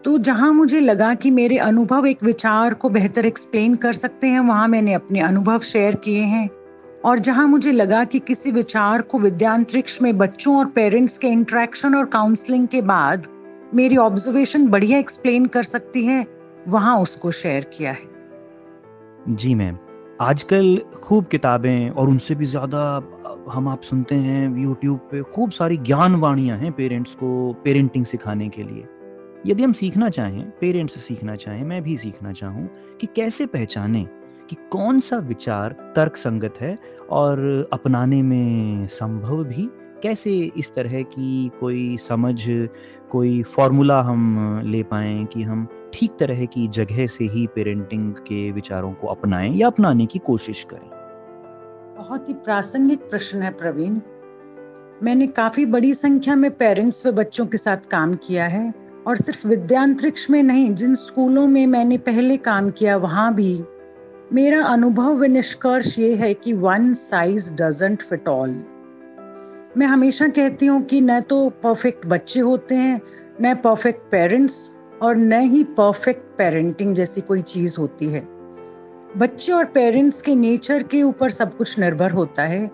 तो 0.07 0.17
जहाँ 0.17 0.51
मुझे 0.53 0.79
लगा 0.79 1.13
कि 1.13 1.29
मेरे 1.31 1.57
अनुभव 1.57 2.05
एक 2.07 2.21
विचार 2.23 2.73
को 2.73 2.89
बेहतर 2.89 3.25
एक्सप्लेन 3.25 3.75
कर 3.75 3.93
सकते 3.93 4.27
हैं, 4.27 4.39
वहाँ 4.39 4.67
मैंने 4.67 4.93
अपने 4.93 5.19
अनुभव 5.19 5.59
शेयर 5.59 5.95
किए 5.95 6.21
हैं। 6.23 6.49
और 7.05 7.19
जहाँ 7.19 7.47
मुझे 7.47 7.71
लगा 7.71 8.03
कि 8.03 8.19
किसी 8.19 8.51
विचार 8.51 9.01
को 9.01 9.17
विद्यांतरिक्ष 9.17 10.01
में 10.01 10.17
बच्चों 10.17 10.57
और 10.57 10.65
पेरेंट्स 10.65 11.17
के 11.17 11.27
इंट्रैक्शन 11.27 11.95
और 11.95 12.05
काउंसलिंग 12.05 12.67
के 12.67 12.81
बाद 12.83 13.27
मेरी 13.73 13.97
ऑब्जर्वेशन 13.97 14.67
बढ़िया 14.67 14.99
एक्सप्लेन 14.99 15.45
कर 15.45 15.63
सकती 15.63 16.05
है, 16.05 16.25
वहाँ 16.67 16.97
उसको 16.99 17.31
शेयर 17.33 17.69
किया 17.77 17.91
है। 17.91 19.35
जी 19.35 19.55
मैम, 19.55 19.77
आजकल 20.21 20.77
खूब 21.03 21.25
किताबें 21.25 21.89
और 21.89 22.09
उनसे 22.09 22.35
भी 22.35 22.45
ज़्यादा 22.47 22.91
हम 23.51 23.67
आप 23.67 23.81
सुनते 23.81 24.15
हैं 24.15 24.57
यूट्यूब 24.57 24.99
पे 25.11 25.21
खूब 25.25 25.51
सारी 25.51 25.77
ज्ञान 25.77 26.15
वाणियाँ 26.15 26.57
हैं 26.57 26.71
पेरेंट्स 26.71 27.15
को 27.15 27.53
पेरेंटिंग 27.63 28.05
सिखाने 28.05 28.49
के 28.49 28.63
लिए। 28.63 28.87
यदि 29.45 29.63
हम 29.63 29.73
सीखना 29.73 30.09
चाहें 30.09 30.49
पेरेंट्स 30.49 30.99
सीखना 30.99 31.35
चाहें, 31.35 31.63
मैं 31.63 31.83
भी 31.83 31.97
सीखना 31.97 32.31
चाहूँ 32.31 32.69
कि 33.01 33.07
कैसे 33.07 33.45
पहचानें 33.45 34.05
कि 34.49 34.55
कौन 34.71 34.99
सा 34.99 35.17
विचार 35.17 35.93
तर्क 35.95 36.15
संगत 36.15 36.53
है 36.61 36.77
और 37.09 37.69
अपनाने 37.73 38.21
में 38.21 38.87
संभव 38.87 39.43
भी? 39.43 39.69
कैसे 40.03 40.51
इस 40.57 40.73
तरह 40.73 41.01
की 41.01 41.51
कोई 41.59 41.97
समझ, 41.97 42.43
कोई 43.09 43.43
फॉर्मूला 43.43 44.01
हम 44.01 44.61
ले 44.63 44.83
पाएँ 44.83 45.25
कि 45.25 45.43
हम 45.43 45.67
ठीक 45.93 46.11
तरह 46.19 46.45
की 46.45 46.67
जगह 46.67 47.07
से 47.07 47.25
ही 47.25 47.47
पेरेंटिंग 47.47 48.13
के 48.13 48.51
विचारों 48.51 48.93
को 48.93 49.07
अपनाएँ 49.07 49.53
या 49.53 49.67
अपनाने 49.67 50.05
की 50.05 50.19
कोशिश 50.19 50.67
करें? 50.73 50.89
बहुत 51.97 52.29
ही 52.29 52.33
प्रासंगिक 52.33 52.99
प्रश्न 52.99 53.41
है 53.41 53.51
प्रवीण। 53.51 53.99
मैंने 55.03 55.27
काफ़ी 55.27 55.65
बड़ी 55.65 55.93
संख्या 55.93 56.35
में 56.35 56.51
पेरेंट्स 56.51 57.05
व 57.05 57.11
बच्चों 57.11 57.45
के 57.45 57.57
साथ 57.57 57.77
काम 57.77 58.13
किया 58.13 58.47
है। 58.47 58.86
और 59.07 59.17
सिर्फ़ 59.17 59.47
विद्यांतरिक्ष 59.47 60.29
में 60.29 60.43
नहीं, 60.43 60.75
जिन 60.75 60.95
स्कूलों 60.95 61.47
में 61.47 61.67
मैंने 61.67 61.97
पहले 61.97 62.37
काम 62.37 62.69
किया, 62.69 62.97
वहाँ 62.97 63.33
भी। 63.33 63.63
मेरा 64.33 64.63
अनुभव 64.63 65.17
व 65.17 65.23
निष्कर्ष 65.23 65.99
ये 65.99 66.15
है 66.15 66.33
कि 66.33 66.53
one 66.53 66.93
size 66.93 67.53
doesn't 67.53 68.01
fit 68.01 68.27
all 68.27 68.63
मैं 69.77 69.87
हमेशा 69.87 70.27
कहती 70.27 70.65
हूँ 70.65 70.83
कि 70.83 71.01
न 71.01 71.19
तो 71.19 71.49
परफेक्ट 71.49 72.05
बच्चे 72.05 72.39
होते 72.39 72.75
हैं, 72.75 73.01
न 73.41 73.55
परफेक्ट 73.55 74.01
पेरेंट्स 74.11 74.71
और 75.01 75.15
न 75.15 75.41
ही 75.41 75.63
परफेक्ट 75.63 76.37
पेरेंटिंग 76.37 76.95
जैसी 76.95 77.21
कोई 77.21 77.41
चीज़ 77.41 77.77
होती 77.79 78.05
है। 78.05 78.27
बच्चे 79.17 79.51
और 79.51 79.65
पेरेंट्स 79.65 80.21
के 80.21 80.35
नेचर 80.35 80.83
के 80.83 81.03
ऊपर 81.03 81.29
सब 81.29 81.57
कुछ 81.57 81.79
निर्भर 81.79 82.11
होता 82.11 82.43
है। 82.43 82.71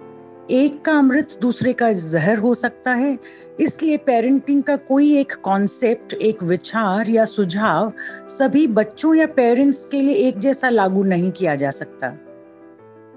एक 0.52 0.82
का 0.82 0.94
अमृत 0.94 1.38
दूसरे 1.42 1.74
का 1.74 1.92
जहर 1.94 2.38
हो 2.38 2.54
सकता 2.54 2.94
है। 2.94 3.20
इसलिए 3.60 3.98
पेरेंटिंग 3.98 4.64
का 4.64 4.76
कोई 4.76 5.18
एक 5.18 5.34
कॉन्सेप्ट 5.34 6.14
एक 6.14 6.44
विचार 6.44 7.10
या 7.10 7.26
सुझाव 7.26 7.94
सभी 8.28 8.68
बच्चों 8.68 9.16
या 9.16 9.28
पेरेंट्स 9.28 9.86
के 9.86 10.02
लिए 10.02 10.16
एक 10.16 10.40
जैसा 10.40 10.70
लागू 10.70 11.04
नहीं 11.04 11.32
किया 11.32 11.56
जा 11.56 11.70
सकता। 11.70 12.18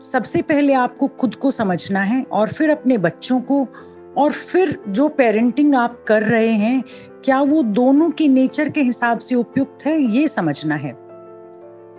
सबसे 0.02 0.42
पहले 0.42 0.73
आपको 0.73 1.09
खुद 1.09 1.35
को 1.35 1.50
समझना 1.50 2.00
है 2.00 2.23
और 2.23 2.49
फिर 2.49 2.71
अपने 2.71 2.99
बच्चों 2.99 3.40
को 3.40 3.68
और 4.18 4.33
फिर 4.33 4.78
जो 4.88 5.09
पेरेंटिंग 5.09 5.75
आप 5.75 6.04
कर 6.09 6.23
रहे 6.23 6.52
हैं, 6.52 6.85
क्या 7.25 7.40
वो 7.42 7.62
दोनों 7.62 8.11
के 8.11 8.28
नेचर 8.28 8.68
के 8.68 8.83
हिसाब 8.83 9.18
से 9.18 9.35
उपयुक्त 9.35 9.87
है, 9.87 10.00
ये 10.00 10.28
समझना 10.28 10.75
है। 10.75 11.05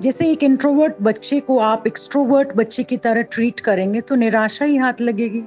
जैसे 0.02 0.30
एक 0.32 0.44
इंट्रोवर्ट 0.44 0.96
बच्चे 1.02 1.40
को 1.40 1.58
आप 1.60 1.88
एक्सट्रोवर्ट 1.88 2.56
बच्चे 2.56 2.84
की 2.84 2.98
तरह 2.98 3.22
ट्रीट 3.22 3.60
करेंगे 3.60 4.02
तो 4.02 4.16
निराशा 4.16 4.66
ही 4.66 4.78
हाथ 4.78 5.02
लगेगी। 5.02 5.44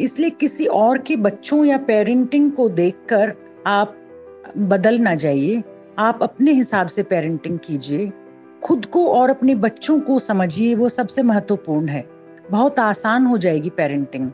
इसलिए 0.00 0.30
किसी 0.30 0.66
और 0.66 0.98
के 0.98 1.16
बच्चों 1.16 1.64
या 1.64 1.78
पेरेंटिंग 1.78 2.52
को 2.52 2.68
देखकर 2.68 3.32
आप 3.66 3.96
बदल 4.58 4.98
ना 4.98 5.14
जाइए। 5.14 5.62
आप 5.98 6.22
अपने 6.22 6.52
हिसाब 6.52 6.86
से 6.86 7.02
पेरेंटिंग 7.02 7.58
कीजिए। 7.58 8.10
खुद 8.62 8.86
को 8.86 9.06
और 9.08 9.30
अपने 9.30 9.54
बच्चों 9.54 10.00
को 10.00 10.18
समझिए, 10.18 10.74
वो 10.74 10.88
सबसे 10.88 11.22
महत्वपूर्ण 11.22 11.88
है। 11.88 12.04
बहुत 12.50 12.78
आसान 12.80 13.26
हो 13.26 13.38
जाएगी 13.38 13.70
पेरेंटिंग 13.70 14.30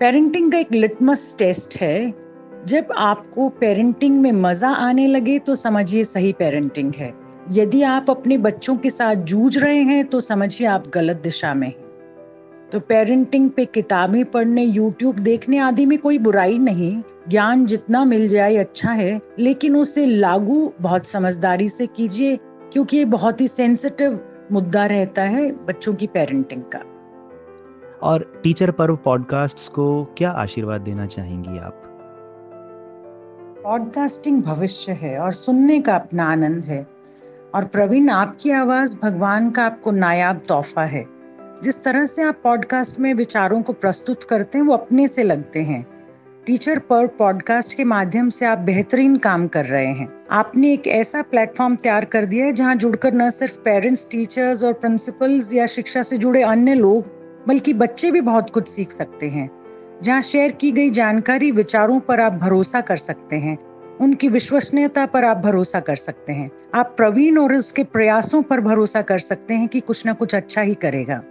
पेरेंटिंग 0.00 0.52
का 0.52 0.58
एक 0.58 0.72
लिटमस 0.72 1.34
टेस्ट 1.38 1.76
है। 1.76 2.14
जब 2.66 2.92
आपको 2.96 3.48
पेरेंटिंग 3.48 4.20
में 4.20 4.32
मज़ा 4.32 4.68
आने 4.68 5.06
लगे 5.06 5.38
तो 5.38 5.54
समझिए 5.54 6.04
सही 6.04 6.32
पेरेंटिंग 6.32 6.94
है। 6.94 7.23
यदि 7.52 7.82
आप 7.82 8.10
अपने 8.10 8.38
बच्चों 8.38 8.76
के 8.76 8.90
साथ 8.90 9.14
जूझ 9.14 9.58
रहे 9.58 9.78
हैं 9.78 10.04
तो 10.04 10.20
समझिए 10.20 10.66
आप 10.66 10.88
गलत 10.88 11.16
दिशा 11.16 11.54
में 11.54 11.66
हैं। 11.66 11.82
तो 12.72 12.80
पेरेंटिंग 12.80 13.50
पे 13.50 13.64
किताबें 13.64 14.24
पढ़ने 14.24 14.62
यूट्यूब 14.62 15.18
देखने 15.18 15.58
आदि 15.58 15.86
में 15.86 15.98
कोई 15.98 16.18
बुराई 16.18 16.58
नहीं। 16.58 17.02
ज्ञान 17.28 17.66
जितना 17.66 18.04
मिल 18.04 18.28
जाए 18.28 18.56
अच्छा 18.56 18.92
है 18.92 19.20
लेकिन 19.38 19.76
उसे 19.76 20.06
लागू 20.06 20.72
बहुत 20.80 21.06
समझदारी 21.06 21.68
से 21.68 21.86
कीजिए 21.86 22.36
क्योंकि 22.72 22.96
ये 22.96 23.04
बहुत 23.04 23.40
ही 23.40 23.48
सेंसिटिव 23.48 24.20
मुद्दा 24.52 24.86
रहता 24.86 25.22
है 25.22 25.50
बच्चों 25.52 25.94
की 25.94 26.06
पेरेंटिंग 26.06 26.62
का। 26.62 26.78
और 28.02 28.40
टीचर 28.42 28.70
पर्व 28.70 28.96
पॉडकास्ट 28.96 29.72
को 29.72 30.04
क्या 30.04 30.30
आशीर्वाद 30.30 30.80
देना 30.80 31.06
चाहेंगी 31.06 31.58
आप? 31.58 31.80
पॉडकास्टिंग 33.64 34.42
भविष्य 34.42 34.92
है 34.92 35.18
और 35.18 35.32
सुनने 35.32 35.80
का 35.80 35.94
अपना 35.94 36.24
आनंद 36.24 36.64
है। 36.64 36.93
और 37.54 37.64
प्रवीण, 37.64 38.10
आपकी 38.10 38.50
आवाज़ 38.50 38.96
भगवान 39.02 39.50
का 39.50 39.64
आपको 39.64 39.90
नायाब 39.90 40.42
तोहफा 40.48 40.82
है। 40.82 41.06
जिस 41.62 41.82
तरह 41.82 42.04
से 42.04 42.22
आप 42.22 42.40
पॉडकास्ट 42.44 43.00
में 43.00 43.14
विचारों 43.14 43.62
को 43.62 43.72
प्रस्तुत 43.72 44.24
करते 44.24 44.58
हैं, 44.58 44.64
वो 44.64 44.72
अपने 44.72 45.08
से 45.08 45.22
लगते 45.22 45.62
हैं। 45.62 45.86
टीचर 46.46 46.78
पर 46.78 47.06
पॉडकास्ट 47.06 47.76
के 47.76 47.84
माध्यम 47.84 48.28
से 48.28 48.46
आप 48.46 48.58
बेहतरीन 48.58 49.16
काम 49.16 49.48
कर 49.48 49.64
रहे 49.64 49.86
हैं। 49.86 50.24
आपने 50.30 50.72
एक 50.72 50.86
ऐसा 50.86 51.22
प्लेटफॉर्म 51.22 51.76
तैयार 51.76 52.04
कर 52.04 52.24
दिया 52.24 52.46
है, 52.46 52.52
जहाँ 52.52 52.74
जुड़कर 52.74 53.14
न 53.14 53.30
सिर्फ़ 53.30 53.58
पेरेंट्स, 53.58 54.08
टीचर्स 54.10 54.64
और 54.64 54.72
प्रिंसिपल्स 54.72 55.54
या 55.54 55.66
शिक्षा 55.66 56.02
से 56.02 56.16
जुड़े 56.16 56.42
अन्य 56.42 56.74
लोग, 56.74 57.06
बल्कि 57.48 57.74
बच्चे 57.74 58.10
भी 58.10 58.20
बहुत 58.20 58.50
कुछ 58.50 58.68
सीख 58.68 58.90
सकते 58.90 59.28
हैं। 59.28 59.50
जहाँ 60.02 60.22
शेयर 60.22 60.52
की 60.52 60.72
गई 60.72 60.90
जानकारी 60.90 61.50
विचारों 61.50 62.00
पर 62.00 62.20
आप 62.20 62.32
भरोसा 62.32 62.80
कर 62.80 62.96
सकते 62.96 63.36
हैं। 63.36 63.73
उनकी 64.00 64.28
विश्वसनीयता 64.28 65.06
पर 65.06 65.24
आप 65.24 65.36
भरोसा 65.36 65.80
कर 65.80 65.94
सकते 65.94 66.32
हैं। 66.32 66.50
आप 66.74 66.94
प्रवीण 66.96 67.38
और 67.38 67.54
उसके 67.54 67.84
प्रयासों 67.84 68.42
पर 68.42 68.60
भरोसा 68.60 69.02
कर 69.02 69.18
सकते 69.18 69.54
हैं 69.54 69.68
कि 69.68 69.80
कुछ 69.80 70.06
ना 70.06 70.12
कुछ 70.12 70.34
अच्छा 70.34 70.60
ही 70.60 70.74
करेगा। 70.74 71.22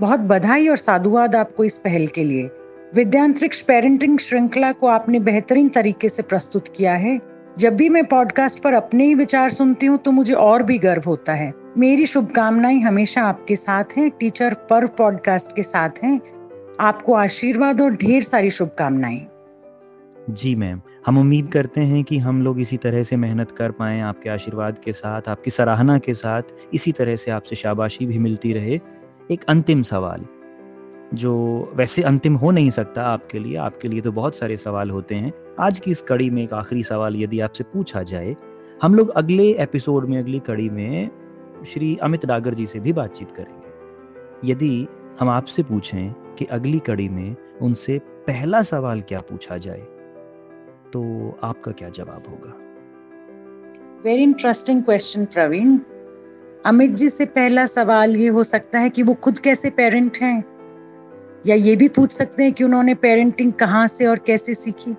बहुत 0.00 0.20
बधाई 0.20 0.68
और 0.68 0.76
साधुवाद 0.76 1.36
आपको 1.36 1.64
इस 1.64 1.76
पहल 1.76 2.06
के 2.06 2.24
लिए। 2.24 2.50
विद्यांतरिक्ष 2.94 3.60
पेरेंटिंग 3.60 4.18
श्रृंखला 4.18 4.72
को 4.72 4.86
आपने 4.86 5.18
बेहतरीन 5.18 5.68
तरीके 5.68 6.08
से 6.08 6.22
प्रस्तुत 6.22 6.68
किया 6.68 6.94
है। 6.94 7.20
जब 7.58 7.76
भी 7.76 7.88
मैं 7.88 8.04
पॉडकास्ट 8.04 8.58
पर 8.58 8.72
अपने 8.72 9.04
ही 9.04 9.14
विचार 9.14 9.50
सुनती 9.50 9.86
हूँ 9.86 9.98
तो 9.98 10.12
मुझे 10.12 10.34
और 10.34 10.62
भी 10.62 10.78
गर्व 10.78 11.02
होता 11.06 11.32
है। 11.32 11.52
मेरी 11.78 12.06
शुभकामनाएँ 12.06 12.80
हमेशा 12.80 13.22
आपके 13.22 13.56
साथ 13.56 13.84
हैं। 13.96 14.10
टीचर 14.10 14.54
पर्व 14.54 14.88
पॉडकास्ट 14.88 15.56
के 15.56 15.62
साथ 15.62 15.90
हैं। 16.02 16.20
आपको 16.80 17.14
आशीर्वाद 17.14 17.80
और 17.80 17.90
ढेर 17.90 18.22
सारी 18.22 18.50
शुभकामनाएँ। 18.50 19.26
जी, 20.30 20.54
मैम। 20.54 20.80
हम 21.06 21.18
उम्मीद 21.18 21.48
करते 21.52 21.80
हैं 21.80 22.02
कि 22.04 22.18
हम 22.18 22.40
लोग 22.42 22.60
इसी 22.60 22.76
तरह 22.76 23.02
से 23.02 23.16
मेहनत 23.16 23.50
कर 23.50 23.70
पाएँ, 23.70 24.00
आपके 24.00 24.30
आशीर्वाद 24.30 24.78
के 24.78 24.92
साथ, 24.92 25.28
आपकी 25.28 25.50
सराहना 25.50 25.98
के 25.98 26.14
साथ, 26.14 26.42
इसी 26.74 26.92
तरह 26.92 27.16
से 27.16 27.30
आपसे 27.30 27.56
शाबाशी 27.56 28.06
भी 28.06 28.18
मिलती 28.18 28.52
रहे। 28.52 28.78
एक 29.30 29.44
अंतिम 29.48 29.82
सवाल, 29.82 30.24
जो 31.14 31.72
वैसे 31.76 32.02
अंतिम 32.02 32.34
हो 32.34 32.50
नहीं 32.50 32.70
सकता 32.70 33.02
आपके 33.02 33.38
लिए 33.38 33.56
आपके 33.56 33.88
लिए 33.88 34.00
तो 34.00 34.12
बहुत 34.12 34.36
सारे 34.36 34.56
सवाल 34.56 34.90
होते 34.90 35.14
हैं। 35.14 35.32
आज 35.60 35.80
की 35.80 35.90
इस 35.90 36.02
कड़ी 36.02 36.30
में 36.30 36.42
एक 36.42 36.52
आखिरी 36.52 36.82
सवाल 36.82 37.16
यदि 37.16 37.40
आपसे 37.40 37.64
पूछा 37.64 38.02
जाए, 38.02 38.34
हम 38.82 38.94
लोग 38.94 39.10
अगले 39.10 39.52
एपिसोड 39.52 40.08
में, 40.08 40.18
अगली 40.18 40.38
कड़ी 40.38 40.68
में 40.70 41.10
श्री 41.66 41.96
अमित 41.96 42.26
डागर 42.26 42.54
जी 42.54 42.66
से 42.66 42.80
भी 42.80 42.92
बातचीत 42.92 43.30
करेंगे। 43.30 44.52
यदि 44.52 44.86
हम 45.20 45.28
आपसे 45.28 45.62
पूछें 45.62 46.12
कि 46.38 46.44
अगली 46.44 46.78
कड़ी 46.78 47.08
में 47.08 47.34
उनसे 47.62 47.98
पहला 48.26 48.62
सवाल 48.62 49.00
क्या 49.00 49.18
पूछा 49.20 49.56
जाए 49.56 49.86
तो 50.94 51.38
आपका 51.42 51.72
क्या 51.72 51.88
जवाब 51.88 52.22
होगा? 52.28 52.58
Very 54.04 54.22
interesting 54.22 54.82
question 54.82 55.24
Praveen. 55.24 55.78
Amit 56.66 56.90
ji 56.90 57.08
से 57.08 57.24
पहला 57.24 57.66
सवाल 57.66 58.16
ये 58.16 58.28
हो 58.28 58.42
सकता 58.42 58.78
है 58.78 58.90
कि 58.90 59.02
वो 59.02 59.14
खुद 59.14 59.38
कैसे 59.38 59.70
पेरेंट 59.70 60.16
हैं? 60.16 60.44
या 61.46 61.56
ये 61.56 61.76
भी 61.76 61.88
पूछ 61.88 62.10
सकते 62.10 62.42
हैं 62.42 62.52
कि 62.52 62.64
उन्होंने 62.64 62.94
पेरेंटिंग 62.94 63.52
कहाँ 63.52 63.86
से 63.86 64.06
और 64.06 64.18
कैसे 64.18 64.54
सीखी? 64.54 64.96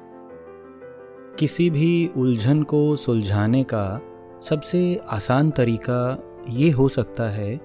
किसी 1.39 1.69
भी 1.69 2.11
उलझन 2.17 2.63
को 2.63 2.95
सुलझाने 2.95 3.63
का 3.63 4.01
सबसे 4.49 5.01
आसान 5.07 5.51
तरीका 5.51 6.23
ये 6.49 6.71
हो 6.71 6.89
सकता 6.89 7.23
है 7.23 7.59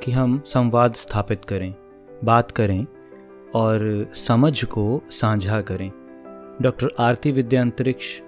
कि 0.00 0.12
हम 0.12 0.42
संवाद 0.46 0.94
स्थापित 0.94 1.44
करें 1.44 1.74
बात 2.24 2.50
करें 2.50 2.86
और 3.54 4.08
समझ 4.14 4.64
को 4.64 5.02
साझा 5.10 5.60
करें। 5.60 6.01
डॉक्टर 6.60 6.88
आरती 6.98 7.32
विद्या 7.32 7.60
अंतरिक्ष 7.60 8.20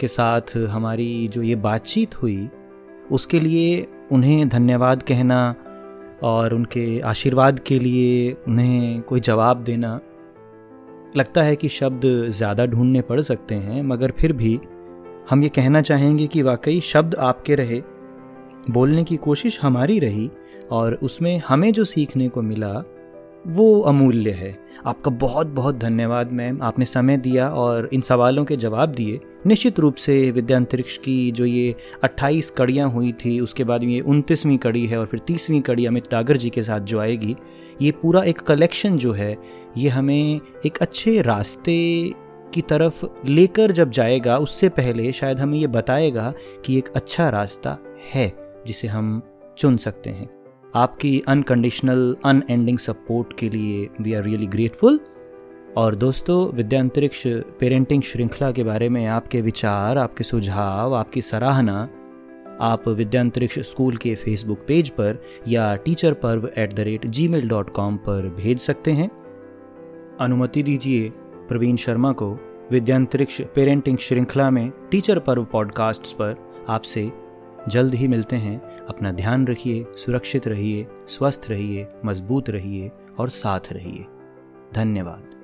के 0.00 0.08
साथ 0.08 0.56
हमारी 0.56 1.28
जो 1.28 1.42
ये 1.42 1.54
बातचीत 1.56 2.22
हुई, 2.22 2.48
उसके 3.10 3.40
लिए 3.40 3.86
उन्हें 4.12 4.48
धन्यवाद 4.48 5.02
कहना 5.02 5.54
और 6.22 6.54
उनके 6.54 7.00
आशीर्वाद 7.00 7.58
के 7.58 7.78
लिए 7.78 8.32
उन्हें 8.48 9.00
कोई 9.02 9.20
जवाब 9.20 9.64
देना, 9.64 10.00
लगता 11.16 11.42
है 11.42 11.56
कि 11.56 11.68
शब्द 11.68 12.02
ज़्यादा 12.28 12.66
ढूँढने 12.66 13.00
पड़ 13.00 13.20
सकते 13.20 13.54
हैं, 13.54 13.82
मगर 13.82 14.10
फिर 14.10 14.32
भी 14.32 14.60
हम 15.30 15.42
ये 15.42 15.48
कहना 15.48 15.82
चाहेंगे 15.82 16.26
कि 16.26 16.42
वाकई 16.42 16.80
शब्द 16.80 17.14
आपके 17.14 17.54
रहे, 17.54 17.82
बोलने 18.70 19.04
की 19.04 19.16
कोशिश 19.16 19.58
हमारी 19.62 19.98
रही 19.98 20.30
और 20.70 20.94
उसमें 20.94 21.38
हमें 21.48 21.72
जो 21.72 21.84
सीखने 21.84 22.28
को 22.28 22.42
मिला 22.42 22.72
वो 23.46 23.80
अमूल्य 23.80 24.30
है। 24.30 24.68
आपका 24.86 25.10
बहुत 25.10 25.46
बहुत 25.46 25.78
धन्यवाद, 25.78 26.32
मैम। 26.32 26.62
आपने 26.62 26.84
समय 26.84 27.16
दिया 27.16 27.48
और 27.48 27.88
इन 27.92 28.00
सवालों 28.00 28.44
के 28.44 28.56
जवाब 28.56 28.88
दिए। 28.88 29.20
निश्चित 29.46 29.78
रूप 29.78 29.94
से 29.94 30.30
विद्यांतरिक्ष 30.30 30.96
की 30.96 31.30
जो 31.30 31.44
ये 31.44 31.74
28 32.04 32.50
कड़ियाँ 32.50 32.90
हुई 32.90 33.12
थी, 33.12 33.40
उसके 33.40 33.64
बाद 33.64 33.84
ये 33.84 34.00
उनतीसवीं 34.00 34.58
कड़ी 34.58 34.86
है 34.86 34.98
और 34.98 35.06
फिर 35.06 35.20
तीसवीं 35.20 35.60
कड़ी 35.60 35.86
अमित 35.86 36.10
डागर 36.10 36.36
जी 36.36 36.50
के 36.50 36.62
साथ 36.62 36.80
जो 36.80 37.00
आएगी, 37.00 37.36
ये 37.82 37.90
पूरा 37.90 38.22
एक 38.22 38.38
कलेक्शन 38.38 38.98
जो 38.98 39.12
है, 39.12 39.38
ये 39.76 39.88
हमें 39.88 40.40
एक 40.66 40.78
अच्छे 40.78 41.22
रास्ते 41.22 42.12
की 42.54 42.62
तरफ़ 42.62 43.04
लेकर 43.26 43.72
जब 43.72 43.90
जाएगा, 43.90 44.38
उससे 44.38 44.68
पहले 44.68 45.12
शायद 45.12 45.38
हमें 45.38 45.58
ये 45.58 45.66
बताएगा 45.66 46.34
कि 46.64 46.78
एक 46.78 46.88
अच्छा 46.88 47.28
रास्ता 47.28 47.78
है 48.14 48.36
जिसे 48.66 48.88
हम 48.88 49.22
चुन 49.58 49.76
सकते 49.76 50.10
हैं। 50.10 50.37
आपकी 50.74 51.22
अनकंडीशनल 51.28 52.16
अनएंडिंग 52.24 52.78
सपोर्ट 52.78 53.38
के 53.38 53.48
लिए 53.50 53.88
वी 54.00 54.14
आर 54.14 54.22
रियली 54.22 54.46
ग्रेटफुल 54.46 55.00
और 55.76 55.94
दोस्तों, 55.94 56.56
विद्यांतरिक्ष 56.56 57.26
पेरेंटिंग 57.60 58.02
श्रृंखला 58.02 58.52
के 58.52 58.64
बारे 58.64 58.88
में 58.88 59.06
आपके 59.06 59.40
विचार, 59.40 59.98
आपके 59.98 60.24
सुझाव, 60.24 60.94
आपकी 60.94 61.22
सराहना, 61.22 61.88
आप 62.60 62.88
विद्यांतरिक्ष 62.88 63.58
स्कूल 63.58 63.96
के 63.96 64.14
फेसबुक 64.14 64.58
पेज 64.68 64.90
पर 64.90 65.22
या 65.48 65.74
teacher 65.76 66.12
parv 66.12 66.50
at 66.58 66.74
the 66.74 66.80
rate 66.80 67.06
Gmail 67.28 67.48
dot 67.48 67.70
com 67.70 67.96
पर 67.96 68.34
भेज 68.36 68.58
सकते 68.58 68.92
हैं। 68.92 69.10
अनुमति 70.20 70.62
दीजिए 70.62 71.08
प्रवीण 71.48 71.76
शर्मा 71.76 72.12
को 72.12 72.38
विद्यांतरिक्ष 72.70 73.40
पेरेंटिंग 73.40 73.98
श्रृंखला 73.98 74.50
में 74.50 74.70
टीचर 74.90 75.18
पर्व 75.18 75.44
पॉडकास्ट्स 75.44 76.12
पर 76.12 76.36
आपसे 76.68 77.12
जल्द 77.68 77.94
ही 77.94 78.08
मिलते 78.08 78.36
हैं। 78.36 78.77
अपना 78.88 79.12
ध्यान 79.12 79.46
रखिए 79.46 79.86
सुरक्षित 79.96 80.48
रहिए 80.48 80.86
स्वस्थ 81.06 81.42
रहिए 81.48 81.88
मज़बूत 82.04 82.50
रहिए 82.50 82.90
और 83.18 83.28
साथ 83.28 83.72
रहिए। 83.72 84.06
धन्यवाद। 84.74 85.37